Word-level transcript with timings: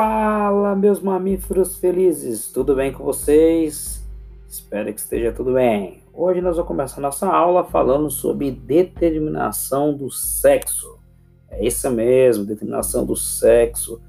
Fala, 0.00 0.76
meus 0.76 1.00
mamíferos 1.00 1.76
felizes, 1.76 2.52
tudo 2.52 2.76
bem 2.76 2.92
com 2.92 3.02
vocês? 3.02 4.06
Espero 4.48 4.94
que 4.94 5.00
esteja 5.00 5.32
tudo 5.32 5.54
bem. 5.54 6.04
Hoje 6.14 6.40
nós 6.40 6.54
vamos 6.54 6.68
começar 6.68 7.00
nossa 7.00 7.26
aula 7.26 7.64
falando 7.64 8.08
sobre 8.08 8.52
determinação 8.52 9.92
do 9.92 10.08
sexo. 10.08 11.00
É 11.50 11.66
isso 11.66 11.90
mesmo, 11.90 12.44
determinação 12.44 13.04
do 13.04 13.16
sexo, 13.16 14.00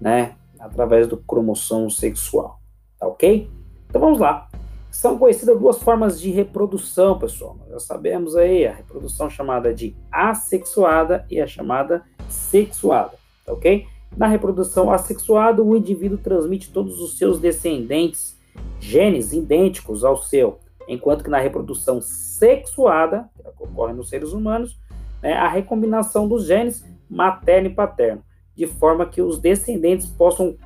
né? 0.00 0.36
Através 0.56 1.08
do 1.08 1.16
cromossomo 1.16 1.90
sexual, 1.90 2.60
tá 2.96 3.08
ok? 3.08 3.50
Então 3.88 4.00
vamos 4.00 4.20
lá. 4.20 4.48
São 4.88 5.18
conhecidas 5.18 5.58
duas 5.58 5.82
formas 5.82 6.20
de 6.20 6.30
reprodução, 6.30 7.18
pessoal. 7.18 7.56
Nós 7.58 7.70
já 7.70 7.80
sabemos 7.80 8.36
aí 8.36 8.68
a 8.68 8.72
reprodução 8.72 9.28
chamada 9.28 9.74
de 9.74 9.96
assexuada 10.12 11.26
e 11.28 11.40
a 11.40 11.46
chamada 11.48 12.04
sexuada, 12.28 13.14
tá 13.44 13.52
ok? 13.52 13.92
Na 14.16 14.28
reprodução 14.28 14.92
assexuada, 14.92 15.62
o 15.62 15.76
indivíduo 15.76 16.18
transmite 16.18 16.70
todos 16.70 17.00
os 17.00 17.18
seus 17.18 17.40
descendentes 17.40 18.38
genes 18.78 19.32
idênticos 19.32 20.04
ao 20.04 20.16
seu, 20.16 20.60
enquanto 20.86 21.24
que 21.24 21.30
na 21.30 21.38
reprodução 21.38 22.00
sexuada, 22.00 23.28
que 23.56 23.64
ocorre 23.64 23.92
nos 23.92 24.08
seres 24.08 24.32
humanos, 24.32 24.78
né, 25.20 25.32
a 25.32 25.48
recombinação 25.48 26.28
dos 26.28 26.46
genes 26.46 26.84
materno 27.10 27.68
e 27.68 27.74
paterno, 27.74 28.22
de 28.54 28.66
forma 28.66 29.06
que 29.06 29.20
os 29.20 29.40
descendentes 29.40 30.06
possam 30.06 30.56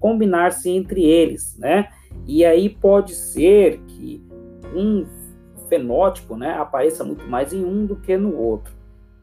combinar-se 0.00 0.70
entre 0.70 1.04
eles, 1.04 1.56
né? 1.58 1.90
E 2.26 2.44
aí 2.44 2.68
pode 2.68 3.14
ser 3.14 3.78
que 3.86 4.24
um 4.74 5.06
fenótipo, 5.68 6.36
né, 6.36 6.54
apareça 6.54 7.04
muito 7.04 7.26
mais 7.28 7.52
em 7.52 7.64
um 7.64 7.86
do 7.86 7.96
que 7.96 8.16
no 8.16 8.36
outro, 8.36 8.74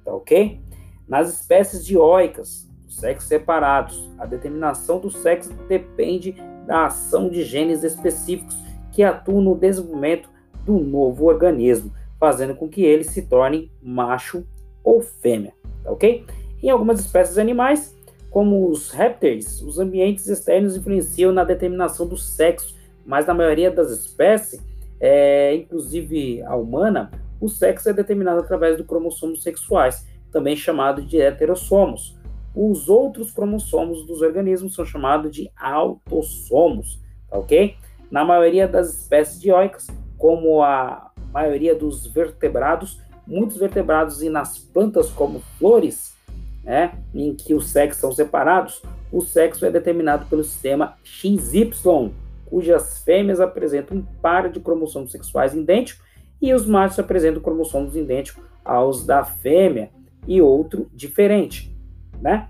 tá 0.06 0.14
ok? 0.14 0.62
Nas 1.08 1.34
espécies 1.34 1.86
dioicas, 1.86 2.70
sexos 2.88 3.28
separados. 3.28 4.10
A 4.18 4.26
determinação 4.26 5.00
do 5.00 5.10
sexo 5.10 5.54
depende 5.68 6.36
da 6.66 6.86
ação 6.86 7.30
de 7.30 7.44
genes 7.44 7.84
específicos 7.84 8.58
que 8.92 9.04
atuam 9.04 9.42
no 9.42 9.56
desenvolvimento 9.56 10.30
do 10.66 10.80
novo 10.80 11.26
organismo, 11.26 11.94
fazendo 12.20 12.56
com 12.56 12.68
que 12.68 12.84
ele 12.84 13.04
se 13.04 13.22
torne 13.22 13.72
macho 13.82 14.46
ou 14.84 15.02
fêmea, 15.02 15.54
tá 15.84 15.92
ok? 15.92 16.26
Em 16.62 16.70
algumas 16.70 17.00
espécies 17.00 17.38
animais, 17.38 17.96
como 18.30 18.70
os 18.70 18.92
répteis, 18.92 19.62
os 19.62 19.80
ambientes 19.80 20.28
externos 20.28 20.76
influenciam 20.76 21.32
na 21.32 21.44
determinação 21.44 22.08
do 22.08 22.18
sexo, 22.18 22.76
mas 23.06 23.26
na 23.26 23.34
maioria 23.34 23.72
das 23.72 23.92
espécies, 23.92 24.62
é, 25.00 25.56
inclusive 25.56 26.42
a 26.44 26.56
humana, 26.56 27.12
o 27.40 27.48
sexo 27.48 27.90
é 27.90 27.94
determinado 27.94 28.40
através 28.40 28.78
do 28.78 28.84
cromossomos 28.84 29.44
sexuais, 29.44 30.06
também 30.32 30.56
chamado 30.56 31.02
de 31.02 31.22
heterossomos. 31.22 32.17
Os 32.60 32.90
outros 32.90 33.30
cromossomos 33.30 34.04
dos 34.08 34.20
organismos 34.24 34.74
são 34.74 34.84
chamados 34.84 35.30
de 35.30 35.48
autossomos, 35.56 37.00
tá 37.30 37.38
ok? 37.38 37.76
Na 38.10 38.26
maioria 38.26 38.68
das 38.68 38.90
espécies 38.96 39.40
dioicas, 39.40 39.86
como 40.18 40.64
a 40.64 41.12
maioria 41.32 41.76
dos 41.76 42.08
vertebrados, 42.08 43.00
muitos 43.28 43.58
vertebrados 43.58 44.24
e 44.24 44.30
nas 44.30 44.58
plantas 44.58 45.12
como 45.12 45.40
flores, 45.60 46.16
né, 46.64 46.98
em 47.14 47.36
que 47.36 47.54
os 47.54 47.70
sexos 47.70 48.02
são 48.02 48.12
separados, 48.12 48.82
o 49.12 49.22
sexo 49.22 49.64
é 49.64 49.70
determinado 49.70 50.26
pelo 50.26 50.44
sistema 50.44 50.98
XY, 51.04 52.12
cujas 52.48 53.04
fêmeas 53.04 53.40
apresentam 53.40 53.98
um 53.98 54.02
par 54.20 54.50
de 54.50 54.60
cromossomos 54.60 55.12
sexuais 55.12 55.54
idênticos 55.54 56.04
e 56.42 56.52
os 56.56 56.66
machos 56.66 56.98
apresentam 56.98 57.40
cromossomos 57.40 57.96
idênticos 57.96 58.44
aos 58.66 59.06
da 59.06 59.24
fêmea 59.24 59.92
e 60.28 60.42
outro 60.42 60.90
diferente 60.92 61.77
né? 62.22 62.48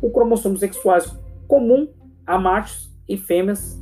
O 0.00 0.10
cromossomo 0.10 0.56
sexual 0.56 0.98
comum 1.46 1.88
a 2.26 2.38
machos 2.38 2.90
e 3.08 3.16
fêmeas 3.16 3.80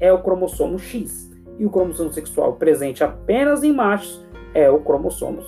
é 0.00 0.12
o 0.12 0.22
cromossomo 0.22 0.78
X. 0.78 1.28
E 1.58 1.66
o 1.66 1.70
cromossomo 1.70 2.12
sexual 2.12 2.54
presente 2.54 3.02
apenas 3.02 3.64
em 3.64 3.72
machos 3.72 4.24
é 4.54 4.70
o 4.70 4.80
cromossomo 4.80 5.42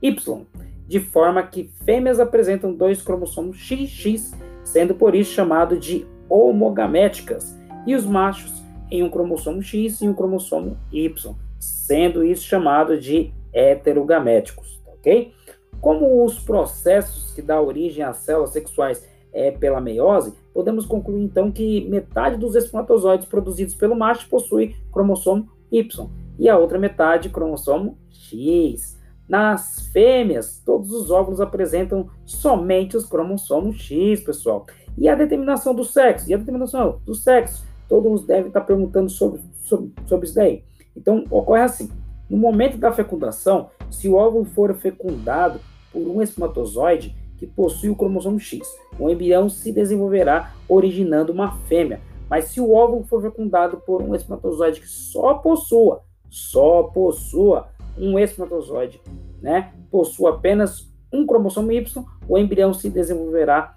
Y. 0.00 0.46
De 0.86 1.00
forma 1.00 1.42
que 1.42 1.70
fêmeas 1.84 2.18
apresentam 2.18 2.72
dois 2.72 3.02
cromossomos 3.02 3.58
XX, 3.58 4.34
sendo 4.64 4.94
por 4.94 5.14
isso 5.14 5.32
chamado 5.32 5.76
de 5.76 6.06
homogaméticas, 6.28 7.58
e 7.86 7.94
os 7.94 8.06
machos 8.06 8.62
em 8.90 9.02
um 9.02 9.10
cromossomo 9.10 9.62
X 9.62 10.00
e 10.00 10.08
um 10.08 10.14
cromossomo 10.14 10.78
Y, 10.90 11.34
sendo 11.58 12.24
isso 12.24 12.44
chamado 12.44 12.98
de 12.98 13.32
heterogaméticos, 13.52 14.80
tá 14.84 14.92
ok? 14.92 15.32
Como 15.80 16.24
os 16.24 16.38
processos 16.38 17.32
que 17.32 17.42
dão 17.42 17.66
origem 17.66 18.02
às 18.02 18.18
células 18.18 18.50
sexuais 18.50 19.06
é 19.32 19.50
pela 19.50 19.80
meiose, 19.80 20.34
podemos 20.52 20.86
concluir 20.86 21.22
então 21.22 21.52
que 21.52 21.88
metade 21.88 22.36
dos 22.36 22.54
espermatozoides 22.54 23.26
produzidos 23.26 23.74
pelo 23.74 23.94
macho 23.94 24.28
possui 24.28 24.74
cromossomo 24.92 25.48
Y 25.70 26.08
e 26.38 26.48
a 26.48 26.56
outra 26.56 26.78
metade 26.78 27.28
cromossomo 27.28 27.98
X. 28.10 28.96
Nas 29.28 29.90
fêmeas, 29.92 30.62
todos 30.64 30.90
os 30.90 31.10
óvulos 31.10 31.40
apresentam 31.40 32.08
somente 32.24 32.96
os 32.96 33.04
cromossomos 33.04 33.76
X, 33.76 34.20
pessoal. 34.20 34.64
E 34.96 35.06
a 35.08 35.14
determinação 35.14 35.74
do 35.74 35.84
sexo? 35.84 36.30
E 36.30 36.34
a 36.34 36.38
determinação 36.38 37.00
do 37.04 37.14
sexo? 37.14 37.66
Todos 37.88 38.24
devem 38.24 38.48
estar 38.48 38.62
perguntando 38.62 39.10
sobre, 39.10 39.42
sobre, 39.60 39.92
sobre 40.06 40.26
isso 40.26 40.34
daí. 40.34 40.64
Então, 40.96 41.24
ocorre 41.30 41.62
assim. 41.62 41.90
No 42.28 42.36
momento 42.36 42.78
da 42.78 42.92
fecundação, 42.92 43.70
se 43.90 44.08
o 44.08 44.14
óvulo 44.14 44.44
for 44.44 44.74
fecundado 44.74 45.60
por 45.92 46.02
um 46.02 46.22
espermatozoide 46.22 47.16
que 47.36 47.46
possui 47.46 47.88
o 47.88 47.96
cromossomo 47.96 48.38
X, 48.38 48.68
o 48.98 49.08
embrião 49.08 49.48
se 49.48 49.72
desenvolverá 49.72 50.52
originando 50.68 51.32
uma 51.32 51.56
fêmea. 51.66 52.00
Mas 52.28 52.46
se 52.46 52.60
o 52.60 52.72
óvulo 52.72 53.04
for 53.04 53.22
fecundado 53.22 53.78
por 53.78 54.02
um 54.02 54.14
espermatozoide 54.14 54.80
que 54.80 54.88
só 54.88 55.34
possua, 55.34 56.02
só 56.28 56.82
possua 56.82 57.68
um 57.96 58.18
espermatozoide, 58.18 59.00
né, 59.40 59.72
possua 59.90 60.30
apenas 60.30 60.92
um 61.12 61.26
cromossomo 61.26 61.72
Y, 61.72 62.04
o 62.28 62.36
embrião 62.36 62.74
se 62.74 62.90
desenvolverá 62.90 63.74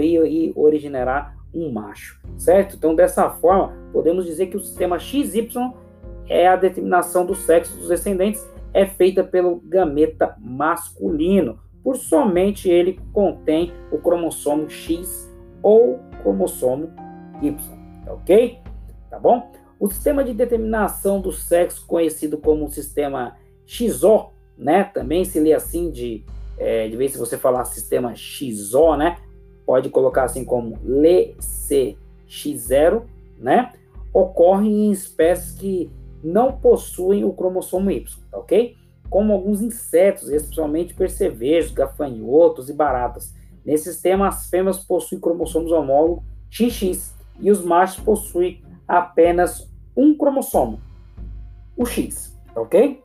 e 0.00 0.52
originará 0.54 1.34
um 1.54 1.70
macho, 1.72 2.20
certo? 2.36 2.76
Então, 2.76 2.94
dessa 2.94 3.30
forma, 3.30 3.72
podemos 3.92 4.24
dizer 4.26 4.46
que 4.46 4.56
o 4.56 4.60
sistema 4.60 4.98
XY 4.98 5.72
é 6.28 6.46
a 6.46 6.56
determinação 6.56 7.24
do 7.24 7.34
sexo 7.34 7.76
dos 7.76 7.88
descendentes 7.88 8.46
é 8.72 8.86
feita 8.86 9.24
pelo 9.24 9.56
gameta 9.56 10.36
masculino, 10.38 11.58
por 11.82 11.96
somente 11.96 12.68
ele 12.68 13.00
contém 13.12 13.72
o 13.90 13.98
cromossomo 13.98 14.68
X 14.68 15.28
ou 15.62 15.98
cromossomo 16.22 16.90
Y, 17.42 17.56
tá 18.04 18.12
ok? 18.12 18.58
Tá 19.10 19.18
bom? 19.18 19.50
O 19.80 19.88
sistema 19.88 20.22
de 20.24 20.34
determinação 20.34 21.20
do 21.20 21.32
sexo, 21.32 21.86
conhecido 21.86 22.38
como 22.38 22.68
sistema 22.68 23.36
XO, 23.64 24.30
né? 24.56 24.82
Também 24.84 25.24
se 25.24 25.38
lê 25.38 25.52
assim 25.52 25.88
de, 25.90 26.24
é, 26.58 26.88
de 26.88 26.96
vez 26.96 27.12
se 27.12 27.18
você 27.18 27.38
falar 27.38 27.64
sistema 27.64 28.12
XO, 28.14 28.96
né? 28.96 29.18
Pode 29.64 29.88
colocar 29.88 30.24
assim 30.24 30.44
como 30.44 30.76
LCX0, 30.84 33.04
né? 33.38 33.72
Ocorre 34.12 34.68
em 34.68 34.90
espécies 34.90 35.52
que 35.52 35.88
não 36.22 36.52
possuem 36.52 37.24
o 37.24 37.32
cromossomo 37.32 37.90
Y, 37.90 38.04
tá 38.30 38.38
ok? 38.38 38.76
Como 39.08 39.32
alguns 39.32 39.62
insetos, 39.62 40.28
especialmente 40.28 40.94
percevejos, 40.94 41.72
gafanhotos 41.72 42.68
e 42.68 42.72
baratas. 42.72 43.34
Nesse 43.64 43.92
sistema, 43.92 44.28
as 44.28 44.48
fêmeas 44.48 44.78
possuem 44.78 45.20
cromossomos 45.20 45.72
homólogos 45.72 46.24
XX 46.50 47.14
e 47.40 47.50
os 47.50 47.62
machos 47.62 48.02
possuem 48.02 48.62
apenas 48.86 49.68
um 49.96 50.16
cromossomo, 50.16 50.80
o 51.76 51.84
X, 51.84 52.36
tá 52.54 52.60
ok? 52.60 53.02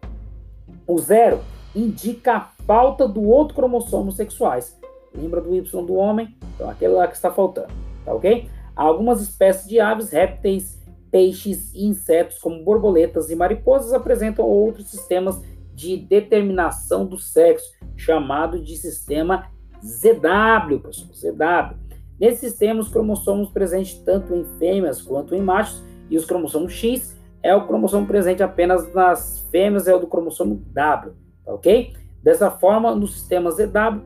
O 0.87 0.97
zero 0.99 1.41
indica 1.75 2.35
a 2.35 2.41
falta 2.65 3.07
do 3.07 3.23
outro 3.23 3.55
cromossomo 3.55 4.11
sexuais. 4.11 4.79
Lembra 5.15 5.41
do 5.41 5.53
Y 5.53 5.85
do 5.85 5.95
homem? 5.95 6.35
Então, 6.55 6.69
aquele 6.69 6.93
lá 6.93 7.07
que 7.07 7.15
está 7.15 7.31
faltando, 7.31 7.73
tá 8.05 8.13
ok? 8.13 8.49
Algumas 8.75 9.21
espécies 9.21 9.67
de 9.67 9.79
aves, 9.79 10.09
répteis 10.09 10.82
peixes 11.13 11.71
e 11.75 11.85
insetos 11.85 12.39
como 12.39 12.63
borboletas 12.63 13.29
e 13.29 13.35
mariposas 13.35 13.93
apresentam 13.93 14.45
outros 14.45 14.89
sistemas 14.89 15.39
de 15.71 15.95
determinação 15.95 17.05
do 17.05 17.19
sexo, 17.19 17.71
chamado 17.95 18.59
de 18.59 18.75
sistema 18.75 19.47
ZW, 19.79 20.79
pessoal, 20.79 21.13
ZW. 21.13 21.77
Nesse 22.19 22.49
sistema, 22.49 22.79
os 22.79 22.89
cromossomos 22.89 23.51
presentes 23.51 23.93
tanto 23.99 24.33
em 24.33 24.43
fêmeas 24.57 25.03
quanto 25.03 25.35
em 25.35 25.41
machos, 25.41 25.83
e 26.09 26.17
os 26.17 26.25
cromossomos 26.25 26.73
X 26.73 27.15
é 27.43 27.55
o 27.55 27.67
cromossomo 27.67 28.07
presente 28.07 28.41
apenas 28.41 28.91
nas 28.91 29.47
fêmeas, 29.51 29.87
é 29.87 29.93
o 29.93 29.99
do 29.99 30.07
cromossomo 30.07 30.63
W, 30.73 31.13
tá 31.45 31.53
ok? 31.53 31.93
Dessa 32.23 32.49
forma, 32.49 32.95
no 32.95 33.05
sistema 33.05 33.51
ZW, 33.51 34.01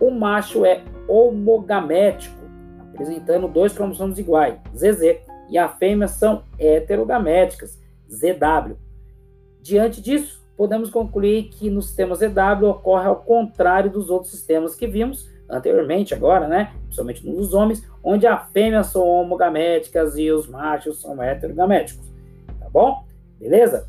o 0.00 0.10
macho 0.10 0.64
é 0.64 0.82
homogamético, 1.06 2.40
apresentando 2.92 3.46
dois 3.46 3.72
cromossomos 3.72 4.18
iguais, 4.18 4.58
ZZ, 4.74 5.29
e 5.50 5.58
a 5.58 5.68
fêmea 5.68 6.08
são 6.08 6.44
heterogaméticas, 6.58 7.78
ZW. 8.08 8.76
Diante 9.60 10.00
disso, 10.00 10.40
podemos 10.56 10.90
concluir 10.90 11.44
que 11.44 11.68
no 11.68 11.82
sistema 11.82 12.14
ZW 12.14 12.68
ocorre 12.68 13.06
ao 13.06 13.16
contrário 13.16 13.90
dos 13.90 14.10
outros 14.10 14.30
sistemas 14.30 14.74
que 14.74 14.86
vimos, 14.86 15.28
anteriormente, 15.48 16.14
agora, 16.14 16.46
né? 16.46 16.72
Principalmente 16.84 17.26
nos 17.26 17.52
homens, 17.52 17.86
onde 18.02 18.26
as 18.26 18.50
fêmeas 18.52 18.86
são 18.86 19.06
homogaméticas 19.06 20.16
e 20.16 20.30
os 20.30 20.46
machos 20.46 21.00
são 21.00 21.20
heterogaméticos. 21.22 22.06
Tá 22.58 22.68
bom? 22.70 23.04
Beleza? 23.38 23.86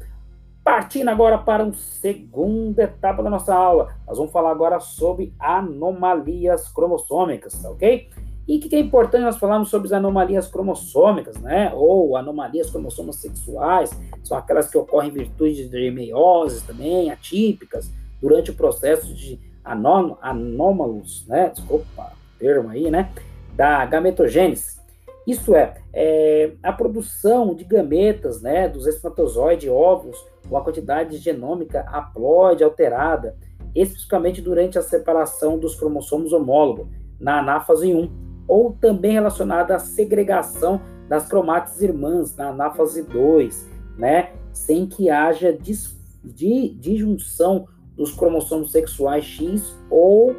Partindo 0.64 1.10
agora 1.10 1.38
para 1.38 1.64
uma 1.64 1.74
segunda 1.74 2.84
etapa 2.84 3.24
da 3.24 3.30
nossa 3.30 3.54
aula, 3.54 3.96
nós 4.07 4.18
vamos 4.18 4.31
falar 4.31 4.52
agora 4.52 4.80
sobre 4.80 5.34
anomalias 5.40 6.68
cromossômicas, 6.68 7.60
tá 7.62 7.69
ok? 7.69 8.10
E 8.51 8.57
o 8.57 8.59
que, 8.59 8.75
é 8.75 8.80
importante 8.80 9.24
nós 9.24 9.38
falarmos 9.38 9.69
sobre 9.69 9.88
as 9.88 9.94
anomalias 9.94 10.45
cromossômicas, 10.45 11.38
né? 11.38 11.71
Ou 11.74 12.18
anomalias 12.18 12.69
cromossomos 12.69 13.15
sexuais, 13.15 13.98
são 14.25 14.38
aquelas 14.38 14.69
que 14.69 14.77
ocorrem 14.77 15.09
em 15.09 15.13
virtude 15.13 15.69
de 15.69 15.89
meioses 15.89 16.62
também, 16.62 17.09
atípicas, 17.09 17.89
durante 18.21 18.51
o 18.51 18.53
processo 18.53 19.13
de 19.13 19.39
anômalos, 19.63 21.25
né? 21.30 21.48
Desculpa, 21.48 22.12
termo 22.38 22.68
aí, 22.68 22.92
né? 22.92 23.13
Da 23.56 23.86
gametogênese. 23.86 24.81
Isso 25.25 25.56
é, 25.56 25.75
é, 25.94 26.51
a 26.62 26.74
produção 26.74 27.56
de 27.56 27.63
gametas, 27.63 28.42
né? 28.42 28.68
Dos 28.68 28.86
espermatozoides 28.86 29.69
óvulos 29.69 30.21
com 30.50 30.57
a 30.57 30.62
quantidade 30.62 31.15
genômica 31.19 31.86
haploide 31.88 32.65
alterada, 32.65 33.33
especificamente 33.74 34.42
durante 34.42 34.77
a 34.77 34.81
separação 34.81 35.57
dos 35.57 35.74
cromossomos 35.74 36.33
homólogos, 36.33 36.89
na 37.18 37.39
anáfase 37.39 37.95
1 37.95 38.30
ou 38.48 38.74
também 38.74 39.14
relacionada 39.14 39.76
à 39.76 39.80
segregação 39.80 40.82
das 41.08 41.28
cromátides 41.28 41.82
irmãs 41.82 42.36
na 42.36 42.50
anáfase 42.50 43.04
2, 43.04 43.70
né? 43.98 44.32
Sem 44.54 44.86
que 44.86 45.10
haja 45.10 45.52
dis, 45.54 45.98
di, 46.24 46.70
disjunção 46.70 47.68
dos 47.96 48.14
cromossomos 48.14 48.72
sexuais 48.72 49.26
X 49.26 49.76
ou 49.90 50.36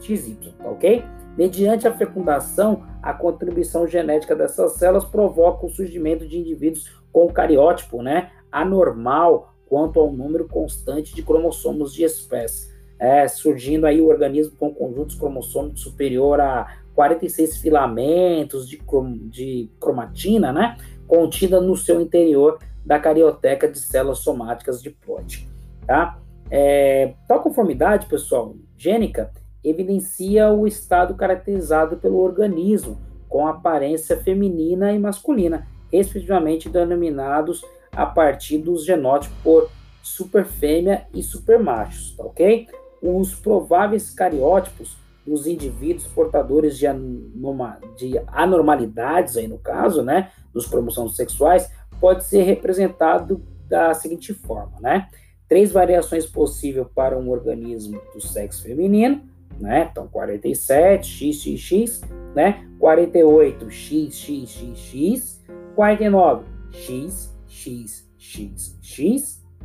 XY, 0.00 0.54
tá 0.58 0.68
ok? 0.68 1.04
Mediante 1.36 1.86
a 1.86 1.96
fecundação, 1.96 2.82
a 3.00 3.12
contribuição 3.12 3.86
genética 3.86 4.34
dessas 4.34 4.72
células 4.72 5.04
provoca 5.04 5.66
o 5.66 5.70
surgimento 5.70 6.26
de 6.26 6.36
indivíduos 6.36 6.90
com 7.12 7.28
cariótipo, 7.28 8.02
né, 8.02 8.30
anormal 8.50 9.54
quanto 9.68 10.00
ao 10.00 10.12
número 10.12 10.48
constante 10.48 11.14
de 11.14 11.22
cromossomos 11.22 11.94
de 11.94 12.02
espécie, 12.02 12.74
é, 12.98 13.28
surgindo 13.28 13.86
aí 13.86 14.00
o 14.00 14.08
organismo 14.08 14.56
com 14.58 14.74
conjuntos 14.74 15.14
cromossômicos 15.14 15.82
superior 15.82 16.40
a 16.40 16.78
46 16.98 17.58
filamentos 17.58 18.68
de, 18.68 18.82
de 19.30 19.70
cromatina, 19.78 20.52
né, 20.52 20.76
contida 21.06 21.60
no 21.60 21.76
seu 21.76 22.00
interior 22.00 22.58
da 22.84 22.98
carioteca 22.98 23.68
de 23.68 23.78
células 23.78 24.18
somáticas 24.18 24.82
diploide, 24.82 25.48
tá? 25.86 26.18
É, 26.50 27.14
tal 27.28 27.40
conformidade, 27.40 28.06
pessoal, 28.06 28.56
gênica, 28.76 29.30
evidencia 29.62 30.50
o 30.50 30.66
estado 30.66 31.14
caracterizado 31.14 31.98
pelo 31.98 32.18
organismo 32.18 32.98
com 33.28 33.46
aparência 33.46 34.16
feminina 34.16 34.92
e 34.92 34.98
masculina, 34.98 35.68
respectivamente 35.92 36.68
denominados 36.68 37.64
a 37.92 38.06
partir 38.06 38.58
dos 38.58 38.84
genótipos 38.84 39.38
por 39.44 39.70
superfêmea 40.02 41.06
e 41.14 41.22
supermachos, 41.22 42.16
tá 42.16 42.24
ok? 42.24 42.66
Os 43.00 43.36
prováveis 43.36 44.10
cariótipos 44.10 44.96
nos 45.28 45.46
indivíduos 45.46 46.06
portadores 46.06 46.78
de, 46.78 46.86
anoma, 46.86 47.78
de 47.96 48.18
anormalidades, 48.28 49.36
aí 49.36 49.46
no 49.46 49.58
caso, 49.58 50.02
né, 50.02 50.30
dos 50.52 50.66
cromossomos 50.66 51.14
sexuais, 51.16 51.70
pode 52.00 52.24
ser 52.24 52.42
representado 52.42 53.42
da 53.68 53.92
seguinte 53.92 54.32
forma, 54.32 54.80
né? 54.80 55.08
Três 55.46 55.70
variações 55.70 56.26
possíveis 56.26 56.86
para 56.94 57.18
um 57.18 57.28
organismo 57.30 58.00
do 58.14 58.20
sexo 58.20 58.62
feminino, 58.62 59.22
né? 59.60 59.88
Então, 59.90 60.08
47, 60.08 61.32
XXX, 61.32 62.00
né? 62.34 62.66
48, 62.78 63.70
XXXX, 63.70 65.44
49, 65.74 66.44
XXXX 66.72 68.08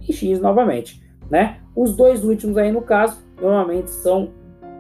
e 0.08 0.14
X 0.14 0.40
novamente, 0.40 1.02
né? 1.30 1.62
Os 1.76 1.96
dois 1.96 2.24
últimos 2.24 2.58
aí, 2.58 2.72
no 2.72 2.82
caso, 2.82 3.24
normalmente 3.42 3.90
são 3.90 4.32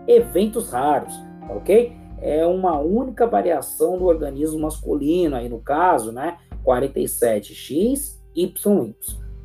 eventos 0.08 0.70
raros, 0.70 1.14
tá 1.48 1.54
ok? 1.54 1.94
É 2.22 2.46
uma 2.46 2.80
única 2.80 3.28
variação 3.28 3.98
do 3.98 4.06
organismo 4.06 4.60
masculino, 4.60 5.36
aí 5.36 5.50
no 5.50 5.60
caso, 5.60 6.12
né? 6.12 6.38
47X, 6.66 8.18
YY, 8.36 8.96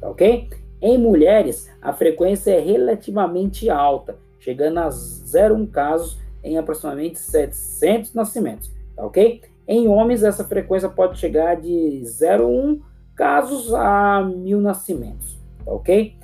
tá 0.00 0.08
ok? 0.08 0.48
Em 0.80 0.96
mulheres, 0.96 1.68
a 1.82 1.92
frequência 1.92 2.52
é 2.52 2.60
relativamente 2.60 3.68
alta, 3.68 4.16
chegando 4.38 4.78
a 4.78 4.88
0,1 4.88 5.70
casos 5.70 6.18
em 6.42 6.56
aproximadamente 6.56 7.18
700 7.18 8.14
nascimentos, 8.14 8.72
tá 8.94 9.04
ok? 9.04 9.42
Em 9.66 9.88
homens, 9.88 10.22
essa 10.22 10.44
frequência 10.44 10.88
pode 10.88 11.18
chegar 11.18 11.56
de 11.56 12.00
0,1 12.04 12.80
casos 13.16 13.74
a 13.74 14.22
mil 14.22 14.60
nascimentos, 14.60 15.36
tá 15.64 15.72
ok? 15.72 16.16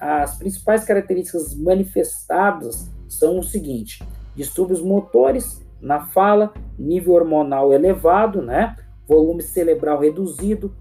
as 0.00 0.36
principais 0.36 0.84
características 0.84 1.54
manifestadas 1.56 2.88
são 3.08 3.38
o 3.38 3.44
seguinte: 3.44 4.02
distúrbios 4.34 4.80
motores 4.80 5.64
na 5.80 6.00
fala, 6.00 6.52
nível 6.78 7.14
hormonal 7.14 7.72
elevado, 7.72 8.42
né? 8.42 8.76
Volume 9.06 9.42
cerebral 9.42 10.00
reduzido, 10.00 10.74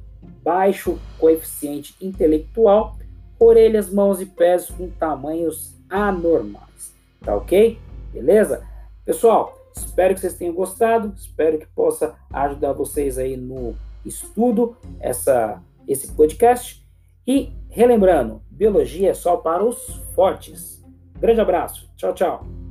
baixo 0.44 0.98
coeficiente 1.20 1.96
intelectual, 2.02 2.98
orelhas, 3.40 3.90
mãos 3.90 4.22
e 4.22 4.26
pés 4.26 4.70
com 4.70 4.90
tamanhos 4.90 5.76
anormais. 5.90 6.94
Tá 7.22 7.36
ok? 7.36 7.78
Beleza? 8.12 8.66
Pessoal, 9.04 9.58
espero 9.76 10.14
que 10.14 10.22
vocês 10.22 10.36
tenham 10.36 10.54
gostado, 10.54 11.14
espero 11.16 11.60
que 11.60 11.68
possa 11.68 12.16
ajudar 12.32 12.74
vocês 12.74 13.18
aí 13.18 13.36
no 13.38 13.76
estudo 14.06 14.76
essa 15.00 15.62
esse 15.88 16.12
podcast. 16.14 16.84
E 17.28 17.52
relembrando, 17.70 18.42
biologia 18.50 19.12
é 19.12 19.14
só 19.14 19.38
para 19.38 19.64
os 19.64 19.78
fortes. 20.16 20.75
Grande 21.20 21.42
abraço. 21.42 21.90
Tchau, 21.96 22.14
tchau. 22.14 22.65